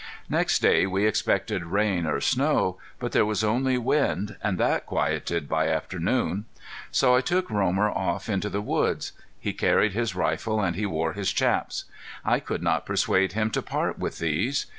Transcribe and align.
Next 0.29 0.63
day 0.63 0.87
we 0.87 1.05
expected 1.05 1.63
rain 1.65 2.07
or 2.07 2.19
snow. 2.21 2.79
But 2.97 3.11
there 3.11 3.23
was 3.23 3.43
only 3.43 3.77
wind, 3.77 4.35
and 4.41 4.57
that 4.57 4.87
quieted 4.87 5.47
by 5.47 5.67
afternoon. 5.67 6.45
So 6.89 7.13
I 7.13 7.21
took 7.21 7.51
Romer 7.51 7.87
off 7.87 8.27
into 8.27 8.49
the 8.49 8.63
woods. 8.63 9.11
He 9.39 9.53
carried 9.53 9.93
his 9.93 10.15
rifle 10.15 10.59
and 10.59 10.75
he 10.75 10.87
wore 10.87 11.13
his 11.13 11.31
chaps. 11.31 11.85
I 12.25 12.39
could 12.39 12.63
not 12.63 12.83
persuade 12.87 13.33
him 13.33 13.51
to 13.51 13.61
part 13.61 13.99
with 13.99 14.17
these. 14.17 14.65